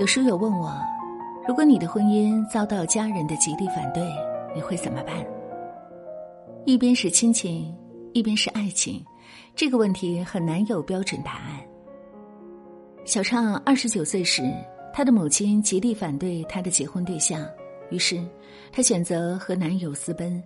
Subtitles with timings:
[0.00, 0.72] 有书友问我，
[1.46, 4.02] 如果你的婚姻遭到家人的极力反对，
[4.56, 5.14] 你会怎么办？
[6.64, 7.76] 一边是亲情，
[8.14, 9.04] 一边是爱情，
[9.54, 11.60] 这个问题很难有标准答案。
[13.04, 14.42] 小畅二十九岁时，
[14.90, 17.46] 她的母亲极力反对她的结婚对象，
[17.90, 18.26] 于是
[18.72, 20.42] 她选择和男友私奔，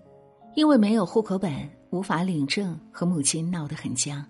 [0.56, 1.52] 因为没有户口本，
[1.90, 4.20] 无法领证，和母亲闹得很僵。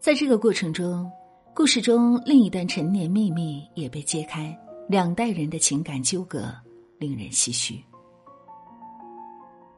[0.00, 1.12] 在这个过程中，
[1.54, 6.50] 故事中另一段陈年秘密也被揭开，两代人的情感纠葛
[6.98, 7.78] 令人唏嘘。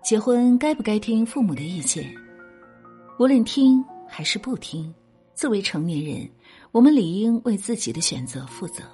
[0.01, 2.15] 结婚该不该听父母的意见？
[3.19, 4.95] 无论听还是不听，
[5.35, 6.31] 作为成年人，
[6.71, 8.85] 我们理应为自己的选择负责。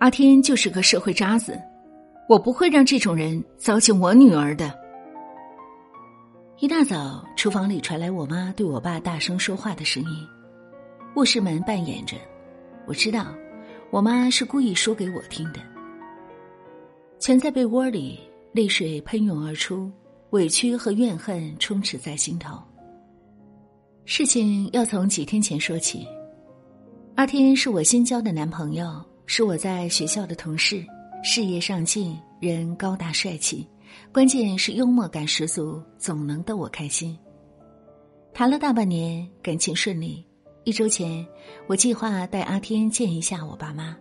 [0.00, 1.56] 阿天就是个社会渣子，
[2.28, 4.76] 我不会让这种人糟践我女儿的。
[6.58, 10.28] 一大早，厨房里传来我妈对我爸大声说话的声音。
[11.14, 12.16] 卧室门扮演着，
[12.86, 13.32] 我知道，
[13.90, 15.60] 我妈是故意说给我听的。
[17.20, 18.18] 蜷在被窝里，
[18.52, 19.88] 泪水喷涌而出，
[20.30, 22.60] 委屈和怨恨充斥在心头。
[24.04, 26.04] 事情要从几天前说起。
[27.14, 30.84] 阿天是我新交的男朋友，是我在学校的同事，
[31.22, 33.64] 事业上进，人高大帅气，
[34.12, 37.16] 关键是幽默感十足，总能逗我开心。
[38.32, 40.26] 谈了大半年，感情顺利。
[40.64, 41.24] 一周前，
[41.66, 43.94] 我计划带阿天见一下我爸妈，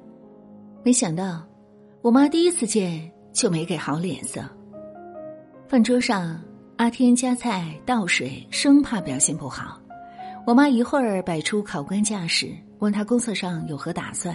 [0.81, 1.45] 没想到，
[2.02, 4.42] 我妈第一次见就没给好脸色。
[5.67, 6.42] 饭桌上，
[6.78, 9.78] 阿天夹菜倒水，生怕表现不好。
[10.47, 14.33] 我妈一会儿摆出考官架势，问他工作上有何打算；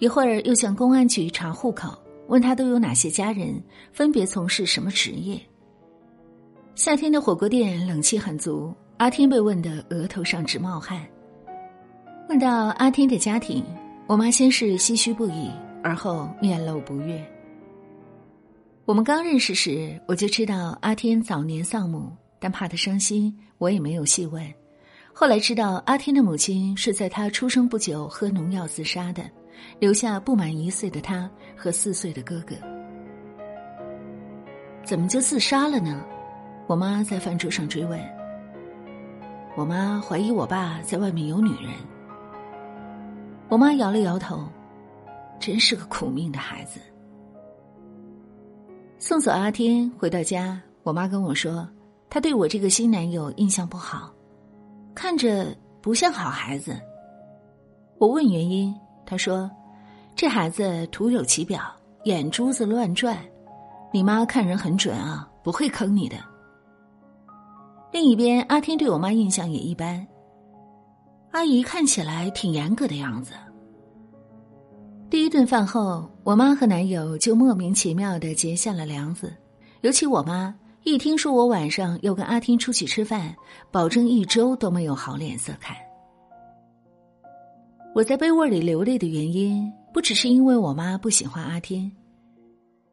[0.00, 1.96] 一会儿又向公安局查户口，
[2.26, 5.40] 问他都有哪些家人，分别从事什么职业。
[6.74, 11.00] 夏天的火锅店冷气很足，阿天被问得额头上直冒汗。
[12.26, 13.62] 问到阿天的家庭，
[14.06, 15.50] 我妈先是唏嘘不已，
[15.82, 17.22] 而后面露不悦。
[18.86, 24.42] 我们刚认识时，我就知道阿天早年丧母，但怕他伤心，我也没有细问。
[25.12, 29.22] 后来知道阿天的母亲是在他出生不久喝农药自杀的，
[29.78, 32.56] 留下不满一岁的他和四岁的哥哥。
[34.82, 36.02] 怎么就自杀了呢？
[36.66, 38.00] 我妈在饭桌上追问。
[39.56, 41.72] 我妈怀疑我爸在外面有女人。
[43.48, 44.44] 我妈摇了摇头，
[45.38, 46.80] 真是个苦命的孩子。
[48.98, 51.68] 送走阿天回到家，我妈跟我说，
[52.08, 54.10] 她对我这个新男友印象不好，
[54.94, 56.80] 看着不像好孩子。
[57.98, 59.50] 我问原因，她说，
[60.16, 61.60] 这孩子徒有其表，
[62.04, 63.18] 眼珠子乱转，
[63.92, 66.16] 你妈看人很准啊，不会坑你的。
[67.92, 70.04] 另一边，阿天对我妈印象也一般。
[71.34, 73.32] 阿姨看起来挺严格的样子。
[75.10, 79.34] 第一顿饭后，我妈和男友就莫名其妙的结下了梁子。
[79.80, 83.34] 尤其我妈一听说我晚上要跟阿天出去吃饭，
[83.72, 85.76] 保证一周都没有好脸色看。
[87.96, 91.90] 我在被窝里流泪的原因，不只是因为我妈不喜欢阿天。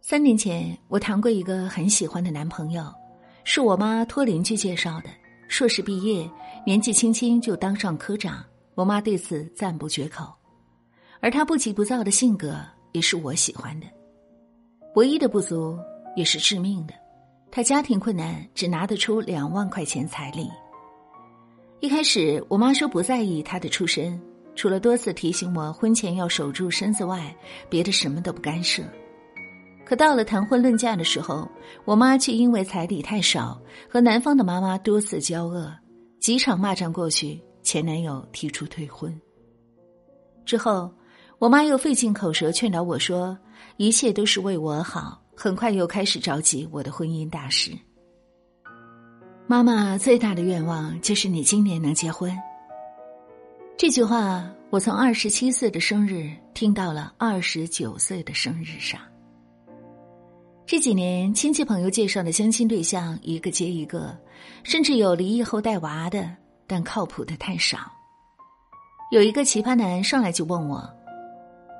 [0.01, 2.91] 三年前，我谈过一个很喜欢的男朋友，
[3.43, 5.20] 是我妈托邻居介绍的。
[5.51, 6.31] 硕士毕业，
[6.65, 8.41] 年纪轻轻就当上科长，
[8.73, 10.33] 我妈对此赞不绝口。
[11.19, 12.55] 而他不急不躁的性格
[12.93, 13.85] 也是我喜欢的。
[14.95, 15.77] 唯一的不足
[16.15, 16.93] 也是致命的，
[17.51, 20.49] 他家庭困难，只拿得出两万块钱彩礼。
[21.81, 24.17] 一开始，我妈说不在意他的出身，
[24.55, 27.35] 除了多次提醒我婚前要守住身子外，
[27.69, 28.81] 别的什么都不干涉。
[29.91, 31.45] 可到了谈婚论嫁的时候，
[31.83, 35.69] 我妈却因为彩礼太少，和男方的妈妈多次交恶，
[36.17, 39.13] 几场骂战过去，前男友提出退婚。
[40.45, 40.89] 之后，
[41.39, 43.37] 我妈又费尽口舌劝导我说，
[43.75, 45.21] 一切都是为我好。
[45.35, 47.73] 很快又开始着急我的婚姻大事。
[49.45, 52.33] 妈妈最大的愿望就是你今年能结婚。
[53.75, 58.97] 这句话，我从二十七岁的生日听到了二十九岁的生日上。
[60.71, 64.17] 这几年，亲戚朋友介绍的相亲对象一个接一个，
[64.63, 66.33] 甚至有离异后带娃的，
[66.65, 67.77] 但靠谱的太少。
[69.11, 70.89] 有一个奇葩男上来就问我：“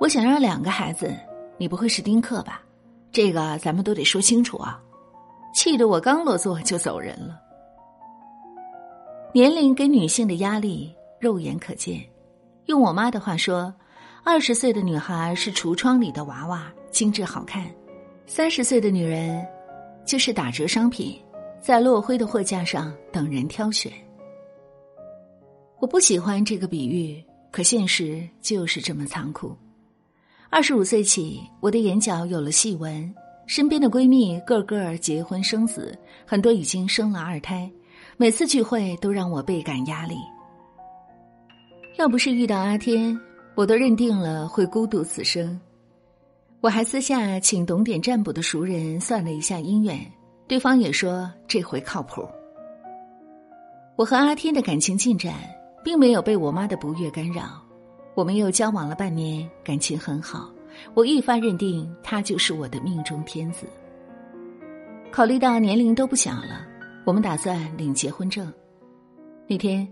[0.02, 1.16] 我想要两个孩子，
[1.58, 2.62] 你不会是丁克吧？
[3.14, 4.78] 这个咱们都得说清楚啊！”
[5.56, 7.40] 气得我刚落座就走人了。
[9.34, 12.06] 年龄给女性的压力肉眼可见，
[12.66, 13.74] 用我妈的话说，
[14.26, 17.66] 二十岁的女孩是橱窗里的娃娃，精致好看。
[18.34, 19.46] 三十岁的女人，
[20.06, 21.20] 就是打折商品，
[21.60, 23.92] 在落灰的货架上等人挑选。
[25.82, 29.54] 我不喜欢这个比喻，可现实就是这么残酷。
[30.50, 33.14] 二十五岁起，我的眼角有了细纹，
[33.48, 35.94] 身边的闺蜜个个结婚生子，
[36.26, 37.70] 很多已经生了二胎，
[38.16, 40.16] 每次聚会都让我倍感压力。
[41.98, 43.14] 要不是遇到阿天，
[43.56, 45.60] 我都认定了会孤独此生。
[46.62, 50.00] 我还私下请懂点占卜的熟人算了一下姻缘，
[50.48, 52.26] 对方也说这回靠谱。
[53.98, 55.34] 我和阿天的感情进展。
[55.84, 57.60] 并没有被我妈的不悦干扰，
[58.14, 60.48] 我们又交往了半年，感情很好。
[60.94, 63.66] 我愈发认定他就是我的命中天子。
[65.12, 66.68] 考虑到年龄都不小了，
[67.04, 68.54] 我们打算领结婚证。
[69.48, 69.92] 那天，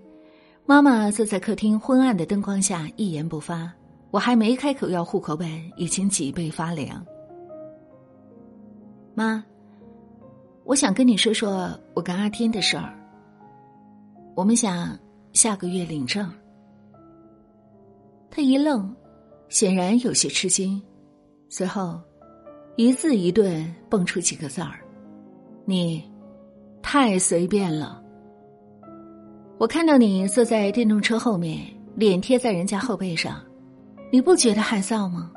[0.64, 3.74] 妈妈坐在客厅昏暗的灯光下一言不发，
[4.12, 5.48] 我还没开口要户口本，
[5.78, 7.06] 已经脊背发凉。
[9.14, 9.44] 妈，
[10.64, 12.94] 我想跟你说说我跟阿天的事儿。
[14.36, 14.98] 我们想。
[15.32, 16.28] 下个月领证。
[18.32, 18.94] 他一愣，
[19.48, 20.82] 显然有些吃惊，
[21.50, 22.02] 随后
[22.78, 24.80] 一字一顿蹦出几个字儿
[25.66, 26.04] ：“你
[26.82, 28.04] 太随便了。”
[29.60, 31.62] 我看到你坐在电动车后面，
[31.94, 33.40] 脸贴在人家后背上，
[34.12, 35.32] 你不觉得害臊吗？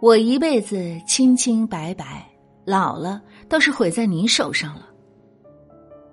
[0.00, 2.26] 我一辈子清清白白，
[2.64, 4.88] 老了倒是毁在你手上了。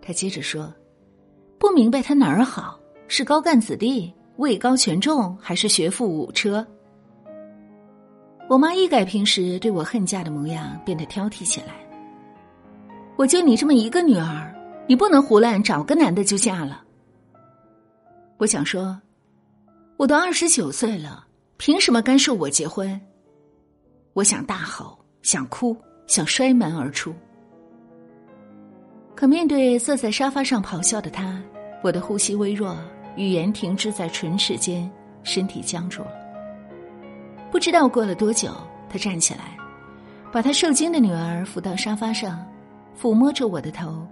[0.01, 0.73] 他接着说
[1.59, 6.65] ：“不明白他哪儿好。”是高干子弟，位高权重，还是学富五车？
[8.47, 11.75] 我妈一改平时对我恨嫁的模样，变得挑剔起来。
[13.17, 14.55] 我就你这么一个女儿，
[14.87, 16.81] 你不能胡乱找个男的就嫁了。
[18.37, 18.97] 我想说，
[19.97, 21.25] 我都二十九岁了，
[21.63, 22.99] 凭什么干涉我结婚？
[24.13, 25.77] 我想大吼，想哭，
[26.07, 27.13] 想摔门而出。
[29.13, 31.39] 可面对坐在沙发上咆哮的他，
[31.83, 32.75] 我的呼吸微弱。
[33.15, 34.91] 语言停滞在唇齿间，
[35.21, 36.11] 身体僵住了。
[37.51, 38.51] 不知道过了多久，
[38.89, 39.55] 他站起来，
[40.31, 42.43] 把他受惊的女儿扶到沙发上，
[42.99, 44.03] 抚摸着我的头，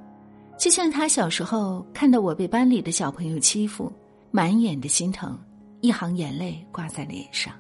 [0.56, 3.92] 就像他小时候看到我被班里的小朋友欺负，
[4.30, 5.36] 满眼的心疼，
[5.82, 7.54] 一行眼泪挂在脸上。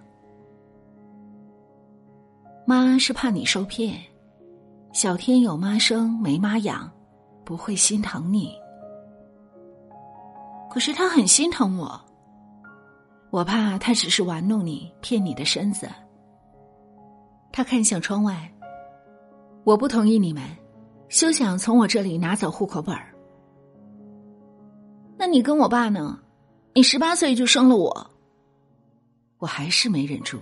[2.65, 3.99] 妈是怕你受骗，
[4.93, 6.91] 小天有妈生没妈养，
[7.43, 8.53] 不会心疼你。
[10.69, 11.99] 可是他很心疼我，
[13.31, 15.89] 我怕他只是玩弄你，骗你的身子。
[17.51, 18.51] 他看向窗外，
[19.63, 20.43] 我不同意你们，
[21.07, 23.11] 休想从我这里拿走户口本儿。
[25.17, 26.19] 那你跟我爸呢？
[26.73, 28.11] 你十八岁就生了我，
[29.39, 30.39] 我还是没忍住。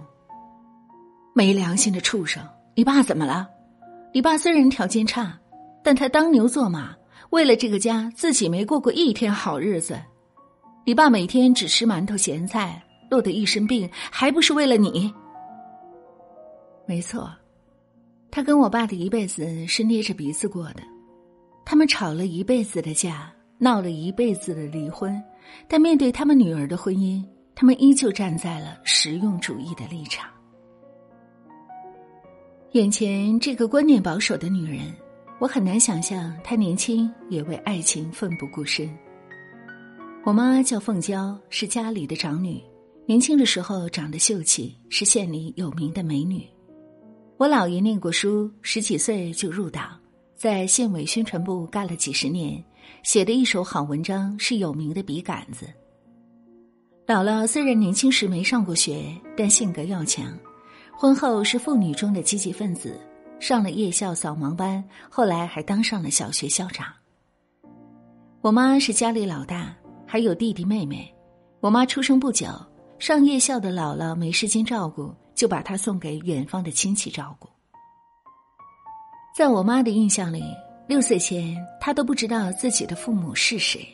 [1.34, 2.44] 没良心的畜生！
[2.76, 3.48] 你爸怎么了？
[4.14, 5.40] 你爸虽然条件差，
[5.84, 6.96] 但他当牛做马，
[7.30, 10.00] 为了这个家，自己没过过一天好日子。
[10.86, 15.14] 你爸每天只吃馒头咸菜，落得一身病，还不是为了你？
[16.86, 17.30] 没错，
[18.30, 20.82] 他跟我爸的一辈子是捏着鼻子过的，
[21.66, 25.22] 他们吵了一辈子的架，闹了一辈子的离婚，
[25.68, 27.24] 但面对他们女儿的婚姻，
[27.56, 30.30] 他们依旧站在了实用主义的立场。
[32.74, 34.94] 眼前这个观念保守的女人，
[35.40, 38.90] 我很难想象她年轻也为爱情奋不顾身。
[40.24, 42.62] 我妈叫凤娇，是家里的长女。
[43.06, 46.45] 年轻的时候长得秀气，是县里有名的美女。
[47.38, 49.98] 我姥爷念过书，十几岁就入党，
[50.36, 52.62] 在县委宣传部干了几十年，
[53.04, 55.68] 写的一手好文章，是有名的笔杆子。
[57.06, 60.26] 姥姥虽然年轻时没上过学，但性格要强，
[60.96, 63.00] 婚后是妇女中的积极分子，
[63.40, 66.88] 上了夜校扫盲班，后来还当上了小学校长。
[68.42, 69.76] 我妈是家里老大。
[70.10, 71.14] 还有弟弟妹妹，
[71.60, 72.48] 我妈出生不久，
[72.98, 77.50] 上夜校的姥姥没时间照顾，就把她送给远方的亲戚照顾。
[79.36, 80.42] 在我妈的印象里，
[80.88, 83.86] 六岁前她都不知道自己的父母是谁，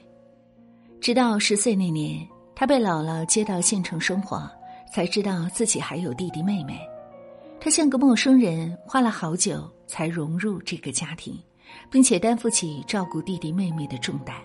[1.02, 4.48] 直到十岁那年，她被姥姥接到县城生活，
[4.92, 6.80] 才知道自己还有弟弟妹妹。
[7.60, 11.36] 她像个陌生人，花了好久才融入这个家庭，
[11.90, 14.36] 并且担负起照顾弟弟妹妹的重担。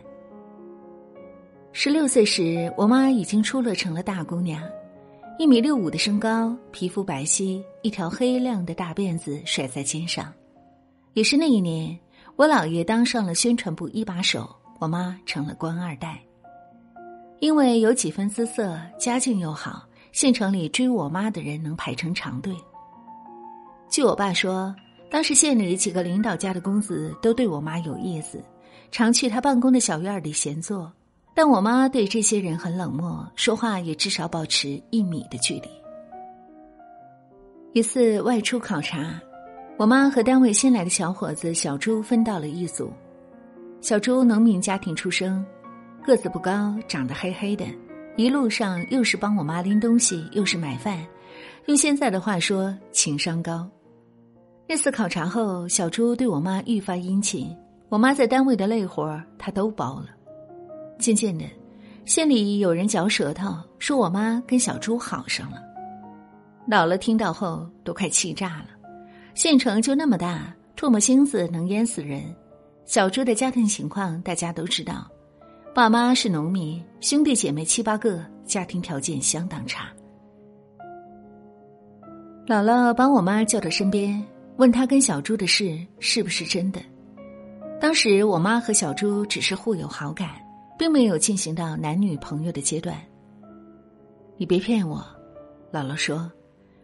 [1.73, 4.63] 十六岁时，我妈已经出落成了大姑娘，
[5.39, 10.33] 一米六五的身高，皮肤白皙，一条黑亮的大辫子甩在肩上。
[11.13, 11.99] 也是那一年，
[12.39, 16.23] 我姥爷当上了宣传部一把手，我妈成了官二代。
[17.41, 22.55] 因为有几分姿色，家境又好，县城里追我妈的人能排成长队。
[23.91, 24.73] 据我爸说，
[25.11, 28.41] 当时县里几个领导家的公子都对我妈有意思，
[28.93, 30.93] 常去他办公的小院里闲坐。
[31.35, 35.69] 但我妈对这些人很冷漠，说话也至少保持一米的距离。
[37.73, 39.21] 一次外出考察，
[39.79, 42.93] 我妈和单位新来的小伙子小朱分到了一组。
[43.81, 45.47] 小朱农民家庭出生，
[46.05, 47.65] 个子不高，长得黑黑的，
[48.17, 51.07] 一路上又是帮我妈拎东西，又是买饭，
[51.67, 53.71] 用现在的话说，情商高。
[54.69, 57.57] 那次考察后，小朱对我妈愈发殷勤，
[57.89, 60.07] 我妈在单位的累活他都包了。
[60.99, 61.45] 渐渐的，
[62.05, 65.63] 县里有人嚼舌头，说我妈跟小朱好上了。
[66.69, 68.71] 姥姥听到后都快气炸了。
[69.39, 72.25] 县城就那么大，唾沫星子能淹死人。
[72.87, 75.09] 小朱的家庭情况大家都知道，
[75.73, 79.91] 爸妈是农民，兄弟姐妹七八个，家庭条件相当差。
[82.49, 84.21] 姥姥把我妈叫到身边，
[84.57, 86.81] 问她跟小朱的事是不是真的。
[87.81, 90.31] 当时我妈和小朱只是互有好感。
[90.77, 92.97] 并没有进行到男女朋友的阶段。
[94.37, 95.05] 你别骗我，
[95.73, 96.31] 姥姥说，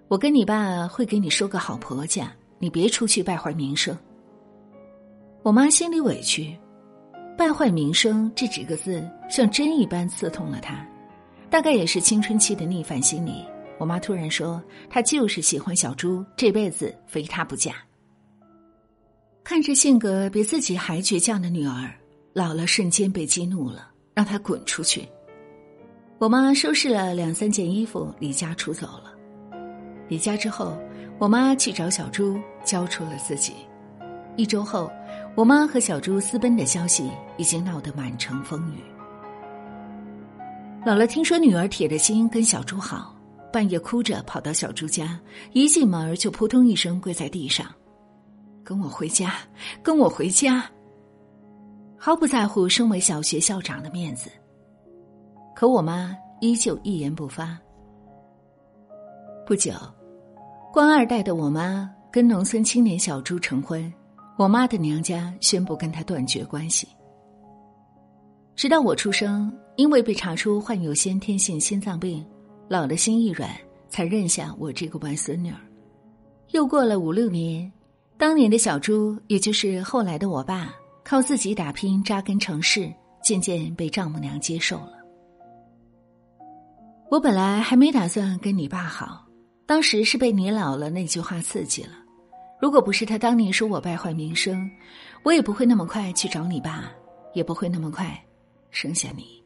[0.09, 3.97] 我跟你爸会给你说个好婆家，你别出去败坏名声。
[5.43, 6.57] 我妈心里委屈，
[7.37, 10.87] 败坏名声这几个字像针一般刺痛了她，
[11.51, 13.45] 大概也是青春期的逆反心理。
[13.79, 17.75] 我妈突然说，她就是喜欢小猪，这辈子非他不嫁。
[19.43, 21.93] 看着性格比自己还倔强的女儿。
[22.35, 25.07] 姥姥瞬间被激怒了，让她滚出去。
[26.19, 29.15] 我妈收拾了两三件衣服，离家出走了。
[30.09, 30.77] 离家之后，
[31.19, 33.55] 我妈去找小猪，交出了自己。
[34.37, 34.91] 一周后，
[35.37, 38.79] 我妈和小猪私奔的消息已经闹得满城风雨。
[40.85, 43.15] 姥姥听说女儿铁着心跟小猪好，
[43.53, 45.19] 半夜哭着跑到小猪家，
[45.53, 47.67] 一进门就扑通一声跪在地上
[48.65, 49.35] ：“跟我回家，
[49.83, 50.65] 跟我回家。”
[51.97, 54.29] 毫不在乎身为小学校长的面子，
[55.55, 57.57] 可我妈依旧一言不发。
[59.47, 59.73] 不久，
[60.75, 63.93] 官二代的我妈跟农村青年小朱成婚，
[64.37, 66.89] 我妈的娘家宣布跟他断绝关系。
[68.57, 72.27] 直到我出生，因为被查出患有先天性心脏病，
[72.67, 73.49] 老的心一软，
[73.89, 75.61] 才认下我这个外孙女儿。
[76.51, 77.71] 又过了五六年，
[78.19, 80.75] 当年的小朱，也就是后来的我爸。
[81.05, 84.95] 靠自己打拼扎根城市，渐渐被丈母娘接受了。
[87.13, 89.25] 我本来还没打算跟你爸好，
[89.67, 91.93] 当时是被你姥姥那句话刺激了。
[92.61, 94.71] 如果不是他当年说我败坏名声，
[95.23, 96.91] 我也不会那么快去找你爸，
[97.33, 98.19] 也不会那么快
[98.71, 99.43] 生下你。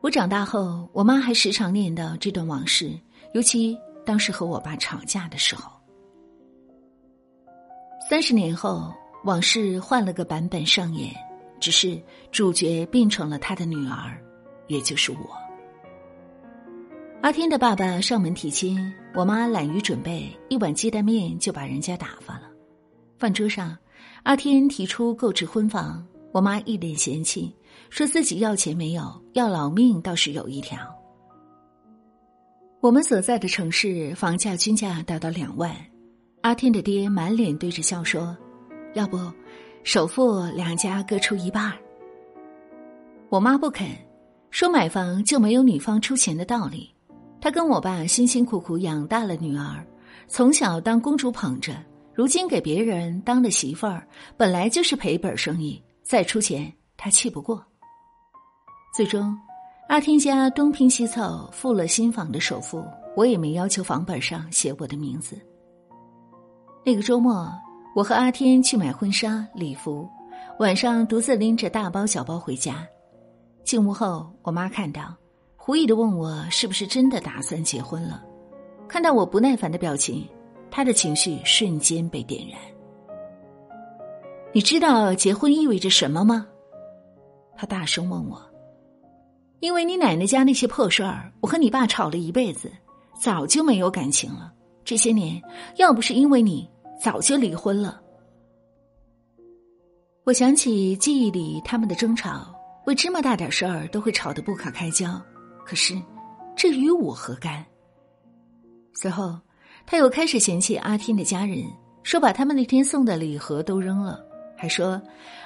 [0.00, 2.92] 我长大后，我妈还时常念叨这段往事，
[3.34, 5.70] 尤其当时和我爸吵架的时候。
[8.08, 8.92] 三十年后。
[9.24, 11.14] 往事换了个版本上演，
[11.60, 11.96] 只是
[12.32, 14.20] 主角变成了他的女儿，
[14.66, 15.51] 也就是我。
[17.22, 22.50] 阿天的爸爸上门提亲，我妈懒于准备，一碗鸡蛋面就把人家打发了。
[23.16, 23.78] 饭桌上，
[24.24, 27.54] 阿天提出购置婚房，我妈一脸嫌弃，
[27.90, 30.76] 说自己要钱没有，要老命倒是有一条。
[32.80, 35.72] 我们所在的城市房价均价达到两万，
[36.40, 38.36] 阿天的爹满脸堆着笑说。
[38.94, 39.16] 要不，
[39.84, 41.72] 首付两家各出一半
[43.28, 43.86] 我妈不肯，
[44.50, 46.91] 说买房就没有女方出钱的道理。
[47.42, 49.84] 她跟我爸辛辛苦苦养大了女儿，
[50.28, 51.74] 从小当公主捧着，
[52.14, 54.06] 如今给别人当了媳妇儿，
[54.36, 57.60] 本来就是赔本生意，再出钱她气不过。
[58.94, 59.36] 最终，
[59.88, 62.84] 阿天家东拼西凑付了新房的首付，
[63.16, 65.36] 我也没要求房本上写我的名字。
[66.86, 67.52] 那个周末。
[67.94, 70.08] 我和阿天去买婚纱礼服，
[70.58, 72.88] 晚上独自拎着大包小包回家。
[73.64, 75.14] 进屋后，我妈看到，
[75.64, 78.20] 狐疑的问我是不是真的打算结婚了。
[78.88, 80.28] 看到我不耐烦的表情，
[80.72, 82.58] 他的情绪瞬间被点燃。
[84.52, 86.48] 你知道结婚意味着什么吗？
[87.56, 88.42] 他大声问我。
[89.60, 92.68] 因为你奶奶家那些破事儿，我和你爸吵了一辈子，
[93.20, 94.52] 早就没有感情了。
[94.84, 95.40] 这些年，
[95.76, 96.68] 要不是因为你。
[97.00, 98.00] 早就离婚了。
[100.24, 102.52] 我想起记忆里他们的争吵，
[102.86, 105.20] 为芝麻大点事儿都会吵得不可开交。
[105.64, 105.94] 可是，
[106.56, 107.64] 这与我何干？
[108.94, 109.38] 随后，
[109.86, 111.64] 他又开始嫌弃阿天的家人，
[112.02, 114.20] 说把他们那天送的礼盒都扔了，
[114.56, 115.00] 还说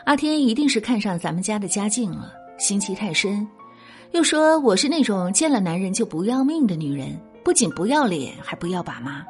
[0.04, 3.46] 阿天一定是看上咱们家的家境了，心机太深。
[4.12, 9.24] 又说我是那种见了男人就不要命的女人，不仅不要脸，还不要爸妈。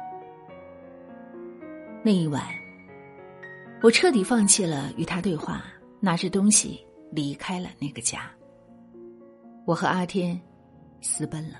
[2.03, 2.43] 那一晚，
[3.81, 5.63] 我彻底放弃了与他对话，
[5.99, 6.79] 拿着东西
[7.11, 8.31] 离开了那个家。
[9.65, 10.39] 我和阿天
[11.01, 11.57] 私奔了。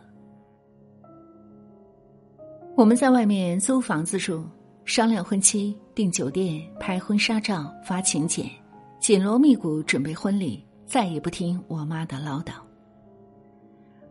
[2.75, 4.43] 我们在外面租房子住，
[4.85, 8.49] 商量婚期，订酒店，拍婚纱照，发请柬，
[8.99, 12.51] 紧锣密鼓准备婚礼，再也不听我妈的唠叨。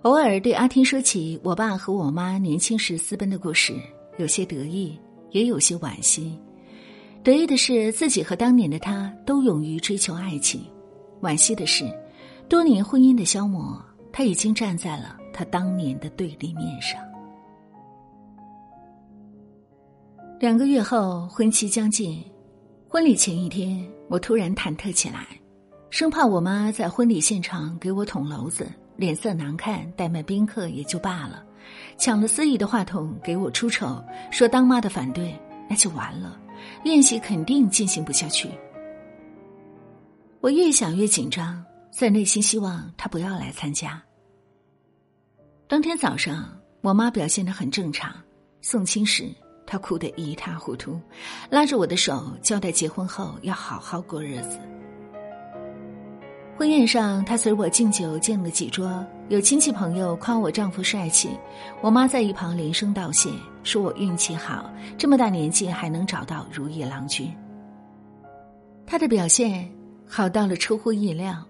[0.02, 3.74] 偶尔对阿天说起我爸和我妈年轻时私奔的故事，
[4.18, 4.98] 有些得意，
[5.30, 6.38] 也有些惋惜。
[7.22, 10.62] 得意的是自己和当年的他都勇于追求爱情，
[11.22, 11.84] 惋惜的是，
[12.48, 13.80] 多年婚姻的消磨，
[14.16, 16.98] 他已经站在了他当年的对立面上。
[20.40, 22.24] 两个月后，婚期将近，
[22.88, 25.26] 婚礼前一天，我突然忐忑起来，
[25.90, 31.44] 生怕我妈在婚礼现场给我捅娄子，脸色难看，怠慢宾客也就罢了，
[31.98, 36.40] 抢了司仪的话筒给我出丑，说当妈的反对，那就完了，
[36.84, 38.48] 宴席肯定进行不下去。
[40.40, 41.62] 我越想越紧张，
[41.96, 44.02] 在内心希望他不要来参加。
[45.66, 46.46] 当天早上，
[46.82, 48.14] 我妈表现的很正常，
[48.60, 49.30] 送亲时。
[49.66, 51.00] 他哭得一塌糊涂，
[51.48, 54.60] 拉着我的手，交代结婚后要好好过日子。
[56.54, 61.30] 婚宴上，他随我敬酒敬了几桌，有亲戚朋友夸我丈夫帅气，
[61.80, 63.30] 我妈在一旁连声道谢，
[63.64, 67.34] 说我运气好，这么大年纪还能找到如意郎君。
[68.86, 69.68] 他的表现
[70.06, 71.42] 好到了出乎意料。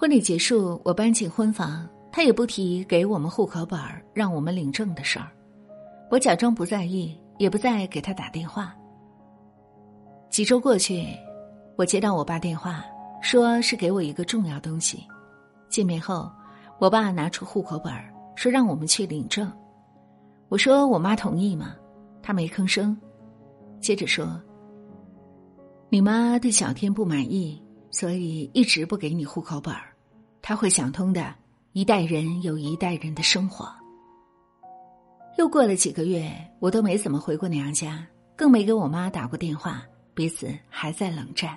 [0.00, 3.78] 婚礼结束，我搬进婚房，他也不提给我们户口本
[4.14, 5.30] 让我们领证的事儿。
[6.10, 8.74] 我假装不在意，也不再给他打电话。
[10.30, 11.04] 几周过去，
[11.76, 12.82] 我接到我爸电话，
[13.20, 15.04] 说是给我一个重要东西。
[15.68, 16.32] 见面后，
[16.78, 17.92] 我爸拿出户口本
[18.36, 19.52] 说让我们去领证。
[20.48, 21.76] 我说我妈同意吗？
[22.22, 22.96] 他没吭声，
[23.80, 24.40] 接着说
[25.92, 29.74] ：“你妈对小天不满意，所以一直不给你户口本
[30.42, 31.34] 他会想通的。
[31.72, 33.72] 一代人有一代人的生活。”
[35.38, 41.56] 又过了几个月，我都没怎么回过娘家，更没给我妈打过电话，彼此还在冷战。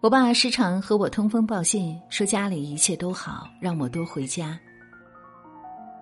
[0.00, 4.58] 我爸时常和我通风报信，说家里一切都好，让我多回家。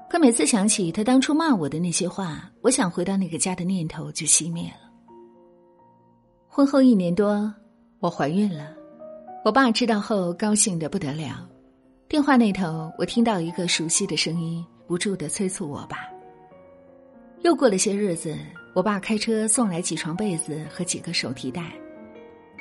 [0.08, 4.88] 可每次想起他当初骂我的那些话，我想回到那个家的念头就熄灭了。
[6.48, 7.52] 婚后一年多，
[7.98, 8.72] 我怀孕了，
[9.44, 11.46] 我爸知道后高兴的不得了。
[12.10, 16.08] 电话那头，我听到一个熟悉的声音，不住的催促我爸。
[17.42, 18.36] 又过了些日子，
[18.74, 21.72] 我爸开车送来几床被子和几个手提袋。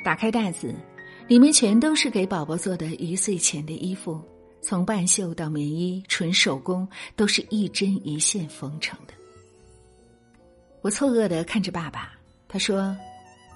[0.04, 0.72] 打开袋子，
[1.26, 4.22] 里面全都是给宝宝做的一岁前的衣服，
[4.62, 9.12] 从半袖到棉衣，纯手工，都是一针一线缝成的。
[10.80, 12.12] 我错愕的看着爸爸，
[12.46, 12.96] 他说：“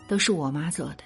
[0.09, 1.05] 都是我妈做的。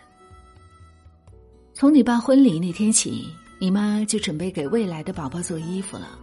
[1.74, 6.18] 从你办婚礼那天起，你妈就准备给未来的宝宝做衣服了。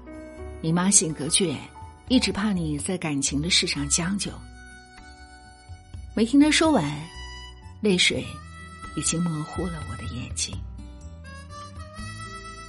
[0.62, 1.56] 你妈性格倔。”
[2.08, 4.32] 一直怕你在感情的事上将就，
[6.16, 6.84] 没听她说完，
[7.82, 8.24] 泪水
[8.96, 10.56] 已经模糊了我的眼睛。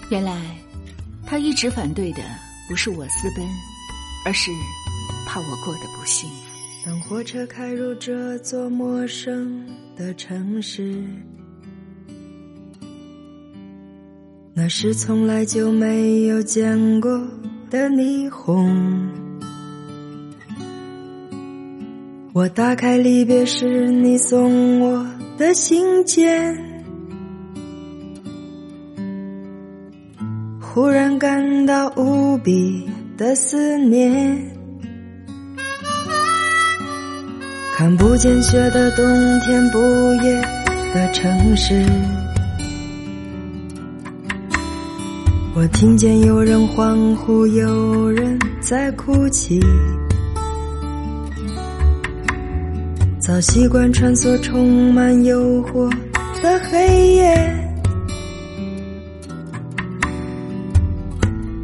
[0.08, 0.56] 原来，
[1.26, 2.22] 他一直反对的
[2.66, 3.46] 不是我私奔，
[4.24, 4.50] 而是
[5.26, 6.36] 怕我过得不幸福。
[6.86, 11.04] 当火车开入这座陌生的城市，
[14.58, 17.10] 那是从来就没有见过
[17.68, 19.06] 的霓虹。
[22.32, 26.56] 我打开离别时你送我的信件，
[30.58, 32.88] 忽然感到无比
[33.18, 34.42] 的思念。
[37.76, 39.04] 看不见雪的冬
[39.40, 39.78] 天，不
[40.24, 40.40] 夜
[40.94, 41.84] 的城市，
[45.58, 49.58] 我听见有人欢呼，有人在哭泣。
[53.18, 55.90] 早习惯穿梭充满诱惑
[56.42, 57.54] 的黑夜，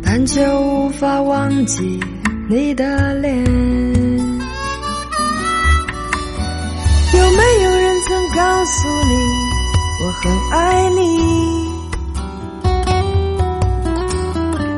[0.02, 2.00] 但却无法忘记
[2.48, 3.44] 你的脸。
[7.14, 9.14] 有没有人曾告诉你
[10.02, 11.71] 我很爱你？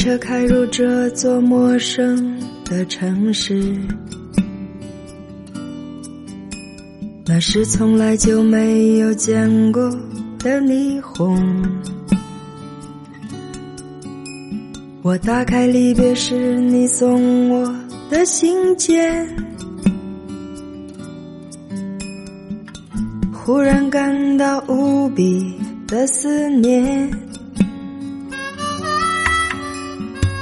[0.00, 2.34] 车开入这座陌生
[2.64, 3.62] 的城市，
[7.26, 9.90] 那是从来就没有见过
[10.38, 11.62] 的霓虹。
[15.02, 17.70] 我打开离别时你送我
[18.08, 19.28] 的信件，
[23.34, 25.54] 忽然感到无比
[25.86, 27.29] 的思念。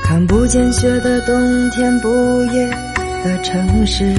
[0.09, 2.09] 看不见雪的冬天，不
[2.45, 2.67] 夜
[3.23, 4.11] 的城市，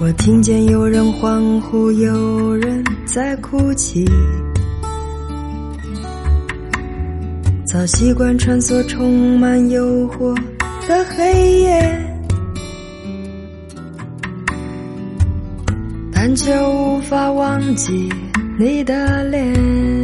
[0.00, 4.06] 我听见有人欢呼，有人在哭泣。
[7.66, 10.34] 早习惯穿梭充满诱惑
[10.88, 12.16] 的黑夜，
[16.10, 18.08] 但却无法忘记
[18.58, 20.03] 你的脸。